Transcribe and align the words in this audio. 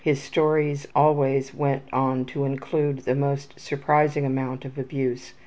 His 0.03 0.19
stories 0.19 0.87
always 0.95 1.53
went 1.53 1.83
on 1.93 2.25
to 2.25 2.43
include 2.43 3.01
the 3.05 3.13
most 3.13 3.59
surprising 3.59 4.25
amount 4.25 4.65
of 4.65 4.79
abuse. 4.79 5.35